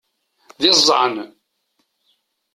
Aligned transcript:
D 0.61 0.63
iẓẓan! 0.69 1.15